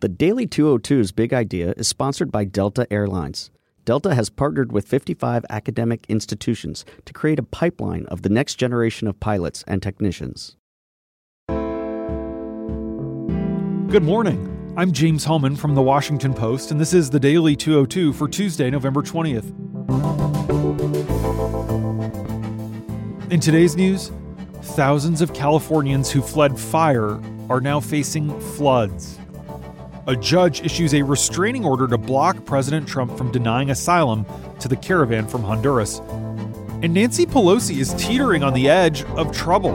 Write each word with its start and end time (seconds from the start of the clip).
The 0.00 0.10
Daily 0.10 0.46
202's 0.46 1.10
big 1.10 1.32
idea 1.32 1.72
is 1.78 1.88
sponsored 1.88 2.30
by 2.30 2.44
Delta 2.44 2.86
Airlines. 2.90 3.50
Delta 3.86 4.14
has 4.14 4.28
partnered 4.28 4.70
with 4.70 4.86
55 4.86 5.46
academic 5.48 6.04
institutions 6.10 6.84
to 7.06 7.14
create 7.14 7.38
a 7.38 7.42
pipeline 7.42 8.04
of 8.08 8.20
the 8.20 8.28
next 8.28 8.56
generation 8.56 9.08
of 9.08 9.18
pilots 9.20 9.64
and 9.66 9.82
technicians. 9.82 10.58
Good 13.88 14.02
morning. 14.02 14.74
I'm 14.76 14.92
James 14.92 15.24
Hohmann 15.24 15.56
from 15.56 15.74
The 15.74 15.80
Washington 15.80 16.34
Post, 16.34 16.72
and 16.72 16.78
this 16.78 16.92
is 16.92 17.08
the 17.08 17.18
Daily 17.18 17.56
202 17.56 18.12
for 18.12 18.28
Tuesday, 18.28 18.68
November 18.68 19.00
20th. 19.00 19.50
In 23.32 23.40
today's 23.40 23.76
news, 23.76 24.12
thousands 24.60 25.22
of 25.22 25.32
Californians 25.32 26.10
who 26.10 26.20
fled 26.20 26.58
fire 26.58 27.18
are 27.48 27.62
now 27.62 27.80
facing 27.80 28.38
floods. 28.38 29.18
A 30.08 30.14
judge 30.14 30.60
issues 30.60 30.94
a 30.94 31.02
restraining 31.02 31.64
order 31.64 31.88
to 31.88 31.98
block 31.98 32.44
President 32.44 32.86
Trump 32.86 33.18
from 33.18 33.32
denying 33.32 33.70
asylum 33.70 34.24
to 34.60 34.68
the 34.68 34.76
caravan 34.76 35.26
from 35.26 35.42
Honduras. 35.42 35.98
And 36.80 36.94
Nancy 36.94 37.26
Pelosi 37.26 37.78
is 37.78 37.92
teetering 37.94 38.44
on 38.44 38.54
the 38.54 38.68
edge 38.68 39.02
of 39.16 39.36
trouble. 39.36 39.72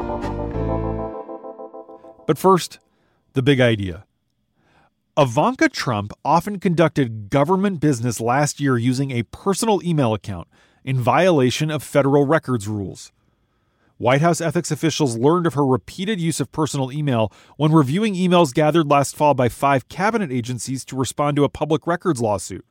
But 2.28 2.38
first, 2.38 2.80
the 3.34 3.42
big 3.42 3.60
idea. 3.60 4.06
Ivanka 5.18 5.68
Trump 5.68 6.14
often 6.24 6.60
conducted 6.60 7.30
government 7.30 7.82
business 7.82 8.22
last 8.22 8.62
year 8.62 8.78
using 8.78 9.12
a 9.12 9.24
personal 9.24 9.84
email 9.84 10.14
account 10.14 10.48
in 10.86 10.98
violation 10.98 11.70
of 11.70 11.84
federal 11.84 12.26
records 12.26 12.70
rules. 12.70 13.12
White 14.02 14.22
House 14.22 14.42
ethics 14.42 14.72
officials 14.72 15.16
learned 15.16 15.46
of 15.46 15.54
her 15.54 15.64
repeated 15.64 16.20
use 16.20 16.40
of 16.40 16.52
personal 16.52 16.92
email 16.92 17.32
when 17.58 17.72
reviewing 17.72 18.16
emails 18.16 18.52
gathered 18.52 18.90
last 18.90 19.16
fall 19.16 19.36
by 19.36 19.48
five 19.48 19.88
cabinet 19.90 20.32
agencies 20.32 20.84
to 20.86 20.96
respond 20.96 21.36
to 21.36 21.44
a 21.44 21.50
public 21.50 21.86
records 21.86 22.20
lawsuit. 22.20 22.66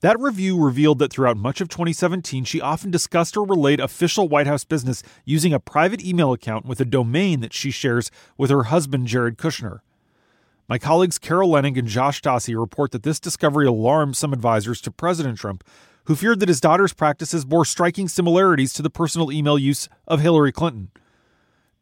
That 0.00 0.20
review 0.20 0.62
revealed 0.62 0.98
that 0.98 1.10
throughout 1.10 1.38
much 1.38 1.62
of 1.62 1.70
2017, 1.70 2.44
she 2.44 2.60
often 2.60 2.90
discussed 2.90 3.38
or 3.38 3.46
relayed 3.46 3.80
official 3.80 4.28
White 4.28 4.46
House 4.46 4.64
business 4.64 5.02
using 5.24 5.54
a 5.54 5.60
private 5.60 6.04
email 6.04 6.34
account 6.34 6.66
with 6.66 6.78
a 6.78 6.84
domain 6.84 7.40
that 7.40 7.54
she 7.54 7.70
shares 7.70 8.10
with 8.36 8.50
her 8.50 8.64
husband, 8.64 9.06
Jared 9.06 9.38
Kushner. 9.38 9.78
My 10.68 10.76
colleagues 10.78 11.18
Carol 11.18 11.52
Leonnig 11.52 11.78
and 11.78 11.88
Josh 11.88 12.20
Dawsey 12.20 12.54
report 12.54 12.92
that 12.92 13.02
this 13.02 13.18
discovery 13.18 13.66
alarmed 13.66 14.14
some 14.14 14.34
advisors 14.34 14.82
to 14.82 14.90
President 14.90 15.38
Trump, 15.38 15.64
who 16.10 16.16
feared 16.16 16.40
that 16.40 16.48
his 16.48 16.60
daughter's 16.60 16.92
practices 16.92 17.44
bore 17.44 17.64
striking 17.64 18.08
similarities 18.08 18.72
to 18.72 18.82
the 18.82 18.90
personal 18.90 19.30
email 19.30 19.56
use 19.56 19.88
of 20.08 20.20
Hillary 20.20 20.50
Clinton. 20.50 20.90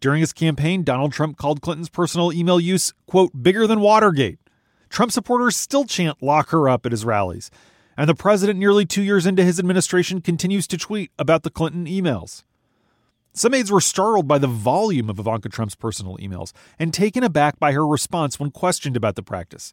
During 0.01 0.21
his 0.21 0.34
campaign, 0.34 0.83
Donald 0.83 1.15
Trump 1.15 1.39
called 1.39 1.62
Clinton's 1.62 1.89
personal 1.89 2.31
email 2.31 2.61
use, 2.61 2.93
quote, 3.06 3.43
bigger 3.43 3.67
than 3.67 3.81
Watergate. 3.81 4.39
Trump 4.91 5.12
supporters 5.12 5.56
still 5.56 5.87
chant 5.87 6.23
lock 6.23 6.51
her 6.51 6.69
up 6.69 6.84
at 6.84 6.93
his 6.93 7.06
rallies. 7.06 7.51
And 7.97 8.06
the 8.06 8.15
president, 8.15 8.59
nearly 8.59 8.84
two 8.84 9.01
years 9.01 9.25
into 9.25 9.43
his 9.43 9.59
administration, 9.59 10.21
continues 10.21 10.67
to 10.67 10.77
tweet 10.77 11.11
about 11.19 11.43
the 11.43 11.49
Clinton 11.49 11.87
emails. 11.87 12.43
Some 13.33 13.55
aides 13.55 13.73
were 13.73 13.81
startled 13.81 14.29
by 14.29 14.37
the 14.37 14.47
volume 14.47 15.09
of 15.09 15.19
Ivanka 15.19 15.49
Trump's 15.49 15.75
personal 15.75 16.19
emails 16.19 16.53
and 16.79 16.93
taken 16.93 17.25
aback 17.25 17.59
by 17.59 17.73
her 17.73 17.87
response 17.87 18.39
when 18.39 18.51
questioned 18.51 18.95
about 18.95 19.17
the 19.17 19.23
practice. 19.23 19.73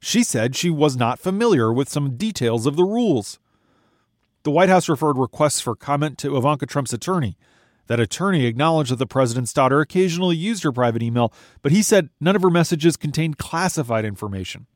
She 0.00 0.24
said 0.24 0.56
she 0.56 0.70
was 0.70 0.96
not 0.96 1.20
familiar 1.20 1.72
with 1.72 1.88
some 1.88 2.16
details 2.16 2.66
of 2.66 2.74
the 2.74 2.82
rules. 2.82 3.38
The 4.44 4.50
White 4.50 4.68
House 4.68 4.88
referred 4.88 5.18
requests 5.18 5.60
for 5.60 5.76
comment 5.76 6.18
to 6.18 6.36
Ivanka 6.36 6.66
Trump's 6.66 6.92
attorney. 6.92 7.36
That 7.86 8.00
attorney 8.00 8.46
acknowledged 8.46 8.90
that 8.90 8.96
the 8.96 9.06
president's 9.06 9.52
daughter 9.52 9.80
occasionally 9.80 10.36
used 10.36 10.64
her 10.64 10.72
private 10.72 11.02
email, 11.02 11.32
but 11.62 11.70
he 11.70 11.80
said 11.80 12.10
none 12.20 12.34
of 12.34 12.42
her 12.42 12.50
messages 12.50 12.96
contained 12.96 13.38
classified 13.38 14.04
information. 14.04 14.66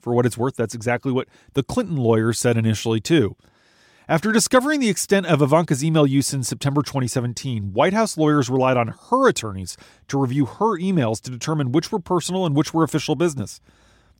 For 0.00 0.12
what 0.12 0.26
it's 0.26 0.36
worth, 0.36 0.56
that's 0.56 0.74
exactly 0.74 1.12
what 1.12 1.28
the 1.52 1.62
Clinton 1.62 1.96
lawyers 1.96 2.40
said 2.40 2.56
initially, 2.56 3.00
too. 3.00 3.36
After 4.08 4.32
discovering 4.32 4.80
the 4.80 4.90
extent 4.90 5.26
of 5.26 5.40
Ivanka's 5.40 5.84
email 5.84 6.06
use 6.06 6.34
in 6.34 6.42
September 6.42 6.82
2017, 6.82 7.72
White 7.72 7.92
House 7.92 8.18
lawyers 8.18 8.50
relied 8.50 8.76
on 8.76 8.94
her 9.10 9.28
attorneys 9.28 9.76
to 10.08 10.18
review 10.18 10.44
her 10.44 10.78
emails 10.78 11.20
to 11.22 11.30
determine 11.30 11.70
which 11.70 11.92
were 11.92 12.00
personal 12.00 12.44
and 12.44 12.56
which 12.56 12.74
were 12.74 12.82
official 12.82 13.14
business. 13.14 13.60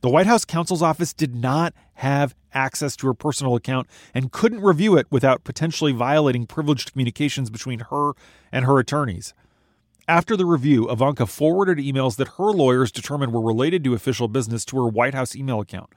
The 0.00 0.10
White 0.10 0.26
House 0.26 0.44
counsel's 0.44 0.82
office 0.82 1.12
did 1.12 1.34
not 1.34 1.74
have 1.94 2.34
access 2.52 2.94
to 2.96 3.06
her 3.06 3.14
personal 3.14 3.56
account 3.56 3.88
and 4.12 4.30
couldn't 4.30 4.60
review 4.60 4.96
it 4.96 5.06
without 5.10 5.44
potentially 5.44 5.92
violating 5.92 6.46
privileged 6.46 6.92
communications 6.92 7.50
between 7.50 7.80
her 7.90 8.12
and 8.52 8.64
her 8.64 8.78
attorneys. 8.78 9.32
After 10.06 10.36
the 10.36 10.44
review, 10.44 10.90
Ivanka 10.90 11.26
forwarded 11.26 11.78
emails 11.78 12.16
that 12.16 12.36
her 12.36 12.50
lawyers 12.50 12.92
determined 12.92 13.32
were 13.32 13.40
related 13.40 13.82
to 13.84 13.94
official 13.94 14.28
business 14.28 14.64
to 14.66 14.76
her 14.76 14.88
White 14.88 15.14
House 15.14 15.34
email 15.34 15.60
account. 15.60 15.90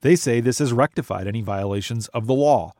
They 0.00 0.16
say 0.16 0.40
this 0.40 0.58
has 0.58 0.72
rectified 0.72 1.28
any 1.28 1.42
violations 1.42 2.08
of 2.08 2.26
the 2.26 2.34
law. 2.34 2.72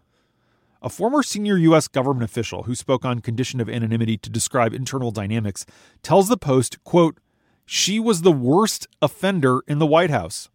A 0.82 0.88
former 0.88 1.22
senior 1.22 1.56
U.S. 1.56 1.86
government 1.86 2.24
official 2.24 2.64
who 2.64 2.74
spoke 2.74 3.04
on 3.04 3.20
condition 3.20 3.60
of 3.60 3.68
anonymity 3.68 4.18
to 4.18 4.28
describe 4.28 4.74
internal 4.74 5.12
dynamics 5.12 5.64
tells 6.02 6.28
the 6.28 6.36
Post, 6.36 6.82
quote, 6.82 7.18
she 7.64 8.00
was 8.00 8.22
the 8.22 8.32
worst 8.32 8.88
offender 9.00 9.60
in 9.68 9.78
the 9.78 9.86
White 9.86 10.10
House. 10.10 10.50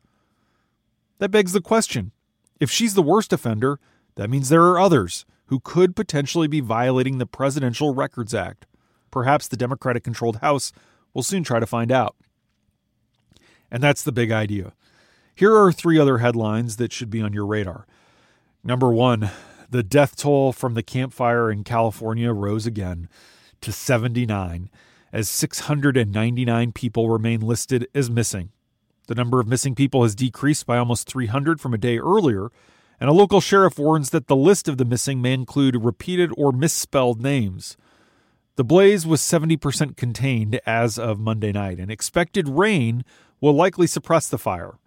That 1.20 1.30
begs 1.30 1.54
the 1.54 1.62
question 1.62 2.12
if 2.60 2.72
she's 2.72 2.96
the 2.96 3.02
worst 3.02 3.32
offender, 3.34 3.80
that 4.16 4.30
means 4.30 4.50
there 4.50 4.64
are 4.64 4.80
others 4.80 5.26
who 5.46 5.60
could 5.60 5.96
potentially 5.96 6.48
be 6.48 6.60
violating 6.60 7.18
the 7.18 7.26
Presidential 7.26 7.94
Records 7.94 8.34
Act. 8.34 8.66
Perhaps 9.12 9.48
the 9.48 9.58
Democratic 9.58 10.04
controlled 10.04 10.38
House 10.38 10.74
will 11.14 11.24
soon 11.24 11.44
try 11.44 11.60
to 11.60 11.66
find 11.66 11.92
out. 11.92 12.16
And 13.72 13.82
that's 13.82 14.04
the 14.04 14.12
big 14.12 14.32
idea. 14.32 14.74
Here 15.36 15.56
are 15.56 15.72
three 15.72 16.00
other 16.00 16.18
headlines 16.18 16.78
that 16.78 16.92
should 16.92 17.10
be 17.10 17.22
on 17.22 17.34
your 17.34 17.46
radar. 17.46 17.86
Number 18.64 18.92
one, 18.92 19.30
the 19.70 19.84
death 19.84 20.16
toll 20.16 20.52
from 20.52 20.74
the 20.74 20.84
Camp 20.84 21.14
Fire 21.14 21.52
in 21.52 21.64
California 21.64 22.34
rose 22.34 22.66
again 22.66 23.08
to 23.62 23.72
79 23.72 24.70
as 25.14 25.30
699 25.30 26.72
people 26.72 27.10
remain 27.10 27.42
listed 27.42 27.88
as 27.94 28.10
missing. 28.10 28.50
The 29.08 29.16
number 29.16 29.40
of 29.40 29.48
missing 29.48 29.74
people 29.74 30.04
has 30.04 30.16
decreased 30.16 30.66
by 30.66 30.78
almost 30.78 31.10
300 31.10 31.60
from 31.60 31.74
a 31.74 31.78
day 31.78 31.98
earlier, 31.98 32.50
and 33.00 33.10
a 33.10 33.14
local 33.14 33.42
sheriff 33.42 33.80
warns 33.80 34.10
that 34.10 34.28
the 34.28 34.36
list 34.36 34.68
of 34.68 34.78
the 34.78 34.86
missing 34.86 35.22
may 35.22 35.34
include 35.34 35.84
repeated 35.84 36.32
or 36.38 36.52
misspelled 36.52 37.22
names. 37.22 37.78
The 38.58 38.64
blaze 38.64 39.06
was 39.06 39.22
70% 39.22 39.96
contained 39.96 40.60
as 40.66 40.98
of 41.00 41.20
Monday 41.20 41.52
night, 41.52 41.80
and 41.80 41.90
expected 41.90 42.50
rain 42.50 43.06
will 43.40 43.54
likely 43.54 43.88
suppress 43.88 44.28
the 44.28 44.38
fire. 44.38 44.78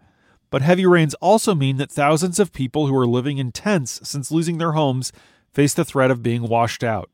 But 0.51 0.63
heavy 0.63 0.85
rains 0.85 1.15
also 1.15 1.55
mean 1.55 1.77
that 1.77 1.91
thousands 1.91 2.39
of 2.39 2.53
people 2.53 2.89
who 2.89 2.97
are 2.97 3.07
living 3.07 3.39
in 3.39 3.53
tents 3.53 4.01
since 4.03 4.33
losing 4.33 4.59
their 4.59 4.73
homes 4.73 5.13
face 5.53 5.73
the 5.73 5.85
threat 5.85 6.11
of 6.11 6.23
being 6.23 6.43
washed 6.43 6.85
out. 6.85 7.09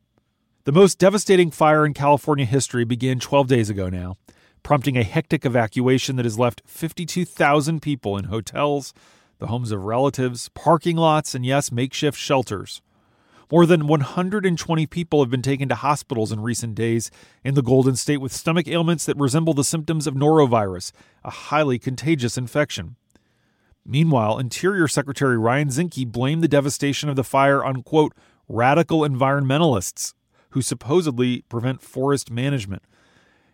The 0.64 0.72
most 0.72 0.98
devastating 0.98 1.50
fire 1.50 1.86
in 1.86 1.94
California 1.94 2.46
history 2.46 2.84
began 2.84 3.20
12 3.20 3.46
days 3.46 3.70
ago 3.70 3.88
now, 3.88 4.16
prompting 4.66 4.98
a 4.98 5.04
hectic 5.04 5.46
evacuation 5.46 6.16
that 6.16 6.24
has 6.24 6.40
left 6.40 6.60
52,000 6.66 7.80
people 7.80 8.16
in 8.16 8.24
hotels, 8.24 8.92
the 9.38 9.46
homes 9.46 9.70
of 9.70 9.84
relatives, 9.84 10.48
parking 10.56 10.96
lots, 10.96 11.36
and 11.36 11.46
yes, 11.46 11.70
makeshift 11.70 12.18
shelters. 12.18 12.82
More 13.48 13.64
than 13.64 13.86
120 13.86 14.86
people 14.88 15.20
have 15.20 15.30
been 15.30 15.40
taken 15.40 15.68
to 15.68 15.76
hospitals 15.76 16.32
in 16.32 16.40
recent 16.40 16.74
days 16.74 17.12
in 17.44 17.54
the 17.54 17.62
Golden 17.62 17.94
State 17.94 18.16
with 18.16 18.32
stomach 18.32 18.66
ailments 18.66 19.06
that 19.06 19.16
resemble 19.16 19.54
the 19.54 19.62
symptoms 19.62 20.08
of 20.08 20.14
norovirus, 20.14 20.90
a 21.22 21.30
highly 21.30 21.78
contagious 21.78 22.36
infection. 22.36 22.96
Meanwhile, 23.84 24.40
Interior 24.40 24.88
Secretary 24.88 25.38
Ryan 25.38 25.68
Zinke 25.68 26.10
blamed 26.10 26.42
the 26.42 26.48
devastation 26.48 27.08
of 27.08 27.14
the 27.14 27.22
fire 27.22 27.64
on, 27.64 27.84
quote, 27.84 28.14
radical 28.48 29.02
environmentalists 29.02 30.14
who 30.50 30.60
supposedly 30.60 31.42
prevent 31.42 31.82
forest 31.82 32.32
management. 32.32 32.82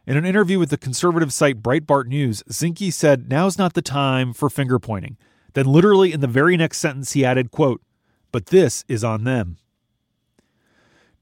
In 0.04 0.16
an 0.16 0.26
interview 0.26 0.58
with 0.58 0.70
the 0.70 0.78
conservative 0.78 1.32
site 1.32 1.62
Breitbart 1.62 2.06
News, 2.06 2.42
Zinke 2.50 2.92
said, 2.92 3.30
Now's 3.30 3.56
not 3.56 3.74
the 3.74 3.82
time 3.82 4.32
for 4.32 4.50
finger 4.50 4.80
pointing. 4.80 5.16
Then, 5.54 5.66
literally 5.66 6.12
in 6.12 6.20
the 6.20 6.26
very 6.26 6.56
next 6.56 6.78
sentence, 6.78 7.12
he 7.12 7.24
added, 7.24 7.52
quote, 7.52 7.80
But 8.32 8.46
this 8.46 8.84
is 8.88 9.04
on 9.04 9.22
them. 9.22 9.58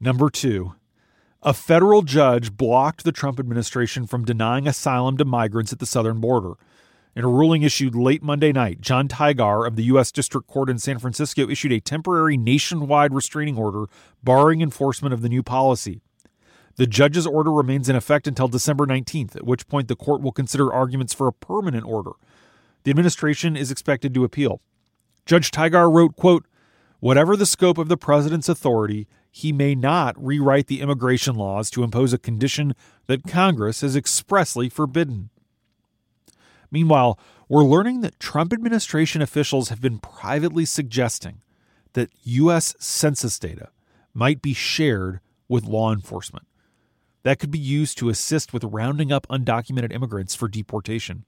Number 0.01 0.31
two, 0.31 0.77
a 1.43 1.53
federal 1.53 2.01
judge 2.01 2.57
blocked 2.57 3.05
the 3.05 3.13
Trump 3.13 3.39
administration 3.39 4.07
from 4.07 4.25
denying 4.25 4.67
asylum 4.67 5.19
to 5.19 5.27
migrants 5.27 5.75
at 5.75 5.79
the 5.79 5.85
southern 5.85 6.19
border. 6.19 6.55
In 7.15 7.25
a 7.25 7.29
ruling 7.29 7.63
issued 7.63 7.95
late 7.95 8.23
Monday 8.23 8.53
night, 8.53 8.81
Jon 8.81 9.09
Tigar 9.09 9.67
of 9.67 9.77
the 9.77 9.85
U.S. 9.85 10.11
District 10.11 10.47
Court 10.47 10.71
in 10.71 10.79
San 10.79 10.99
Francisco 10.99 11.51
issued 11.51 11.73
a 11.73 11.81
temporary 11.81 12.39
nationwide 12.39 13.13
restraining 13.13 13.59
order 13.59 13.87
barring 14.23 14.63
enforcement 14.63 15.13
of 15.13 15.21
the 15.21 15.29
new 15.29 15.43
policy. 15.43 16.01
The 16.77 16.87
judge's 16.87 17.27
order 17.27 17.53
remains 17.53 17.89
in 17.89 17.97
effect 17.97 18.27
until 18.27 18.49
December 18.49 18.87
19th, 18.87 19.37
at 19.37 19.47
which 19.47 19.69
point 19.69 19.89
the 19.89 19.97
court 19.97 20.23
will 20.23 20.33
consider 20.33 20.73
arguments 20.73 21.13
for 21.13 21.27
a 21.27 21.33
permanent 21.33 21.85
order. 21.85 22.13
The 22.85 22.91
administration 22.91 23.57
is 23.57 23.71
expected 23.71 24.15
to 24.15 24.25
appeal. 24.25 24.61
Judge 25.27 25.51
Tigar 25.51 25.93
wrote, 25.93 26.17
quote, 26.17 26.47
Whatever 27.01 27.37
the 27.37 27.47
scope 27.47 27.79
of 27.79 27.89
the 27.89 27.97
president's 27.97 28.49
authority, 28.49 29.09
he 29.31 29.53
may 29.53 29.75
not 29.75 30.23
rewrite 30.23 30.67
the 30.67 30.81
immigration 30.81 31.35
laws 31.35 31.71
to 31.71 31.83
impose 31.83 32.13
a 32.13 32.19
condition 32.19 32.75
that 33.07 33.27
Congress 33.27 33.81
has 33.81 33.97
expressly 33.97 34.69
forbidden. 34.69 35.31
Meanwhile, 36.71 37.19
we're 37.49 37.65
learning 37.65 38.01
that 38.03 38.21
Trump 38.21 38.53
administration 38.53 39.23
officials 39.23 39.71
have 39.71 39.81
been 39.81 39.99
privately 39.99 40.65
suggesting 40.65 41.43
that 41.95 42.11
U.S. 42.23 42.75
census 42.79 43.39
data 43.39 43.71
might 44.15 44.43
be 44.43 44.55
shared 44.55 45.21
with 45.49 45.65
law 45.65 45.93
enforcement. 45.93 46.47
That 47.23 47.39
could 47.39 47.51
be 47.51 47.59
used 47.59 47.99
to 47.99 48.09
assist 48.09 48.53
with 48.53 48.65
rounding 48.65 49.13
up 49.13 49.27
undocumented 49.29 49.93
immigrants 49.93 50.35
for 50.35 50.49
deportation. 50.49 51.25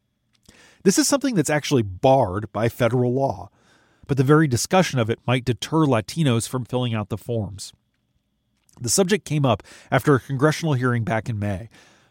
This 0.85 0.99
is 0.99 1.07
something 1.07 1.35
that's 1.35 1.51
actually 1.51 1.83
barred 1.83 2.53
by 2.53 2.69
federal 2.69 3.13
law, 3.13 3.51
but 4.07 4.17
the 4.17 4.25
very 4.25 4.49
discussion 4.49 4.99
of 4.99 5.11
it 5.11 5.21
might 5.27 5.45
deter 5.45 5.87
Latinos 5.87 6.49
from 6.49 6.65
filling 6.65 6.95
out 6.95 7.09
the 7.09 7.19
forms. 7.19 7.73
The 8.81 8.89
subject 8.89 9.25
came 9.25 9.45
up 9.45 9.63
after 9.91 10.15
a 10.15 10.21
congressional 10.21 10.75
hearing 10.75 11.05
back 11.05 11.29
in 11.29 11.39
May 11.39 11.69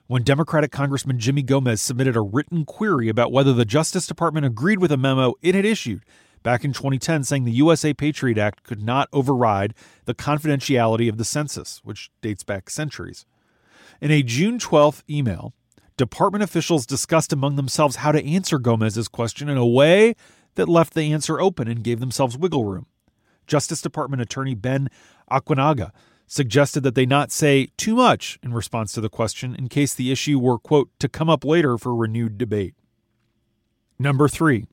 when 0.08 0.24
Democratic 0.24 0.72
Congressman 0.72 1.20
Jimmy 1.20 1.42
Gomez 1.42 1.82
submitted 1.82 2.16
a 2.16 2.22
written 2.22 2.66
query 2.66 3.10
about 3.10 3.32
whether 3.32 3.54
the 3.54 3.66
Justice 3.66 4.08
Department 4.08 4.46
agreed 4.46 4.80
with 4.80 4.92
a 4.92 4.98
memo 4.98 5.34
it 5.42 5.56
had 5.56 5.66
issued 5.66 6.04
back 6.44 6.64
in 6.64 6.74
2010 6.74 7.24
saying 7.24 7.46
the 7.46 7.52
USA 7.52 7.94
Patriot 7.94 8.38
Act 8.38 8.64
could 8.64 8.84
not 8.84 9.10
override 9.14 9.74
the 10.06 10.14
confidentiality 10.14 11.10
of 11.10 11.18
the 11.18 11.26
census, 11.26 11.82
which 11.84 12.12
dates 12.22 12.44
back 12.44 12.70
centuries. 12.70 13.26
In 14.02 14.10
a 14.10 14.24
June 14.24 14.58
12th 14.58 15.04
email, 15.08 15.54
department 15.96 16.44
officials 16.44 16.88
discussed 16.88 17.32
among 17.32 17.56
themselves 17.56 17.98
how 17.98 18.12
to 18.12 18.26
answer 18.26 18.58
Gomez's 18.58 19.08
question 19.08 19.48
in 19.48 19.58
a 19.58 19.66
way 19.66 20.16
that 20.56 20.68
left 20.68 20.96
the 20.96 21.14
answer 21.14 21.40
open 21.40 21.68
and 21.68 21.84
gave 21.84 22.00
themselves 22.00 22.36
wiggle 22.36 22.66
room. 22.66 22.88
Justice 23.46 23.80
Department 23.80 24.20
Attorney 24.20 24.56
Ben 24.56 24.90
Aguiñaga 25.30 25.92
suggested 26.26 26.82
that 26.82 26.96
they 26.96 27.06
not 27.06 27.32
say 27.32 27.68
too 27.78 27.94
much 27.94 28.40
in 28.42 28.56
response 28.56 28.92
to 28.94 29.02
the 29.02 29.10
question 29.10 29.54
in 29.54 29.70
case 29.70 29.94
the 29.94 30.12
issue 30.12 30.40
were, 30.40 30.58
quote, 30.58 30.90
to 30.98 31.08
come 31.08 31.30
up 31.30 31.46
later 31.46 31.78
for 31.78 31.96
renewed 31.96 32.40
debate. 32.40 32.74
Number 34.00 34.28
three, 34.28 34.66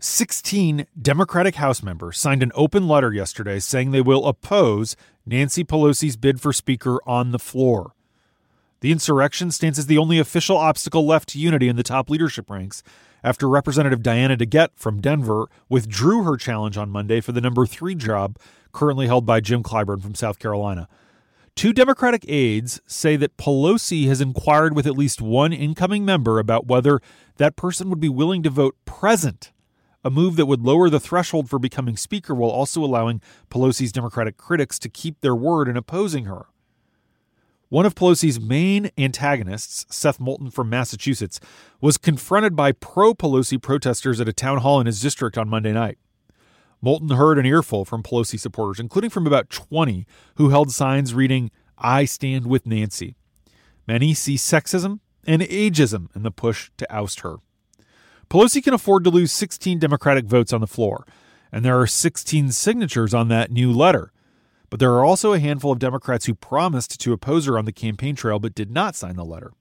16 0.00 0.86
Democratic 1.00 1.54
House 1.54 1.82
members 1.82 2.18
signed 2.18 2.42
an 2.42 2.52
open 2.54 2.86
letter 2.86 3.10
yesterday 3.10 3.58
saying 3.58 3.92
they 3.92 4.02
will 4.02 4.26
oppose 4.26 4.96
Nancy 5.24 5.64
Pelosi's 5.64 6.18
bid 6.18 6.42
for 6.42 6.52
Speaker 6.52 7.00
on 7.06 7.30
the 7.30 7.38
floor. 7.38 7.95
The 8.80 8.92
insurrection 8.92 9.50
stands 9.50 9.78
as 9.78 9.86
the 9.86 9.98
only 9.98 10.18
official 10.18 10.56
obstacle 10.56 11.06
left 11.06 11.30
to 11.30 11.38
unity 11.38 11.68
in 11.68 11.76
the 11.76 11.82
top 11.82 12.10
leadership 12.10 12.50
ranks 12.50 12.82
after 13.24 13.48
Representative 13.48 14.02
Diana 14.02 14.36
DeGette 14.36 14.76
from 14.76 15.00
Denver 15.00 15.48
withdrew 15.68 16.22
her 16.24 16.36
challenge 16.36 16.76
on 16.76 16.90
Monday 16.90 17.20
for 17.20 17.32
the 17.32 17.40
number 17.40 17.66
three 17.66 17.94
job 17.94 18.38
currently 18.72 19.06
held 19.06 19.24
by 19.24 19.40
Jim 19.40 19.62
Clyburn 19.62 20.02
from 20.02 20.14
South 20.14 20.38
Carolina. 20.38 20.88
Two 21.56 21.72
Democratic 21.72 22.26
aides 22.28 22.82
say 22.86 23.16
that 23.16 23.38
Pelosi 23.38 24.06
has 24.08 24.20
inquired 24.20 24.76
with 24.76 24.86
at 24.86 24.98
least 24.98 25.22
one 25.22 25.54
incoming 25.54 26.04
member 26.04 26.38
about 26.38 26.66
whether 26.66 27.00
that 27.38 27.56
person 27.56 27.88
would 27.88 27.98
be 27.98 28.10
willing 28.10 28.42
to 28.42 28.50
vote 28.50 28.76
present, 28.84 29.52
a 30.04 30.10
move 30.10 30.36
that 30.36 30.44
would 30.44 30.60
lower 30.60 30.90
the 30.90 31.00
threshold 31.00 31.48
for 31.48 31.58
becoming 31.58 31.96
Speaker 31.96 32.34
while 32.34 32.50
also 32.50 32.84
allowing 32.84 33.22
Pelosi's 33.50 33.90
Democratic 33.90 34.36
critics 34.36 34.78
to 34.80 34.90
keep 34.90 35.22
their 35.22 35.34
word 35.34 35.66
in 35.66 35.78
opposing 35.78 36.26
her. 36.26 36.46
One 37.68 37.84
of 37.84 37.96
Pelosi's 37.96 38.38
main 38.38 38.90
antagonists, 38.96 39.86
Seth 39.90 40.20
Moulton 40.20 40.50
from 40.52 40.70
Massachusetts, 40.70 41.40
was 41.80 41.98
confronted 41.98 42.54
by 42.54 42.70
pro 42.70 43.12
Pelosi 43.12 43.60
protesters 43.60 44.20
at 44.20 44.28
a 44.28 44.32
town 44.32 44.58
hall 44.58 44.78
in 44.78 44.86
his 44.86 45.00
district 45.00 45.36
on 45.36 45.48
Monday 45.48 45.72
night. 45.72 45.98
Moulton 46.80 47.16
heard 47.16 47.38
an 47.38 47.46
earful 47.46 47.84
from 47.84 48.04
Pelosi 48.04 48.38
supporters, 48.38 48.78
including 48.78 49.10
from 49.10 49.26
about 49.26 49.50
20 49.50 50.06
who 50.36 50.50
held 50.50 50.70
signs 50.70 51.12
reading, 51.12 51.50
I 51.76 52.04
stand 52.04 52.46
with 52.46 52.66
Nancy. 52.66 53.16
Many 53.88 54.14
see 54.14 54.36
sexism 54.36 55.00
and 55.26 55.42
ageism 55.42 56.14
in 56.14 56.22
the 56.22 56.30
push 56.30 56.70
to 56.76 56.86
oust 56.94 57.20
her. 57.20 57.36
Pelosi 58.30 58.62
can 58.62 58.74
afford 58.74 59.02
to 59.04 59.10
lose 59.10 59.32
16 59.32 59.80
Democratic 59.80 60.26
votes 60.26 60.52
on 60.52 60.60
the 60.60 60.66
floor, 60.68 61.04
and 61.50 61.64
there 61.64 61.80
are 61.80 61.86
16 61.88 62.52
signatures 62.52 63.12
on 63.12 63.26
that 63.28 63.50
new 63.50 63.72
letter. 63.72 64.12
But 64.70 64.80
there 64.80 64.92
are 64.92 65.04
also 65.04 65.32
a 65.32 65.38
handful 65.38 65.72
of 65.72 65.78
Democrats 65.78 66.26
who 66.26 66.34
promised 66.34 67.00
to 67.00 67.12
oppose 67.12 67.46
her 67.46 67.58
on 67.58 67.64
the 67.64 67.72
campaign 67.72 68.16
trail 68.16 68.38
but 68.38 68.54
did 68.54 68.70
not 68.70 68.96
sign 68.96 69.16
the 69.16 69.24
letter. 69.24 69.52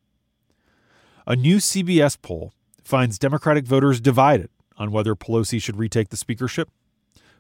A 1.27 1.35
new 1.35 1.57
CBS 1.57 2.21
poll 2.21 2.53
finds 2.83 3.17
Democratic 3.17 3.65
voters 3.65 3.99
divided 3.99 4.49
on 4.77 4.91
whether 4.91 5.15
Pelosi 5.15 5.61
should 5.61 5.77
retake 5.77 6.09
the 6.09 6.17
speakership. 6.17 6.69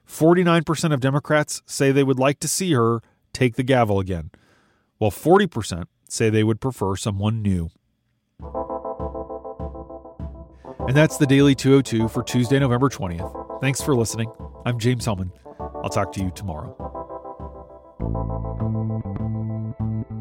49% 0.07 0.93
of 0.93 0.99
Democrats 0.99 1.61
say 1.65 1.91
they 1.91 2.03
would 2.03 2.19
like 2.19 2.39
to 2.39 2.47
see 2.47 2.73
her 2.73 3.01
take 3.33 3.55
the 3.55 3.63
gavel 3.63 3.99
again, 3.99 4.31
while 4.97 5.11
40% 5.11 5.85
say 6.07 6.29
they 6.29 6.43
would 6.43 6.61
prefer 6.61 6.95
someone 6.95 7.41
new. 7.41 7.69
And 10.87 10.95
that's 10.95 11.17
the 11.17 11.25
Daily 11.25 11.55
202 11.55 12.07
for 12.09 12.23
Tuesday, 12.23 12.59
November 12.59 12.89
20th. 12.89 13.59
Thanks 13.59 13.81
for 13.81 13.95
listening. 13.95 14.31
I'm 14.65 14.79
James 14.79 15.05
Hohmann. 15.05 15.31
I'll 15.59 15.89
talk 15.89 16.11
to 16.13 16.21
you 16.23 16.31
tomorrow. 16.31 17.04
Thank 17.99 18.09
you. 19.77 20.14